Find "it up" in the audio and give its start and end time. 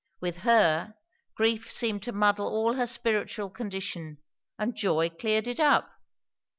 5.47-5.91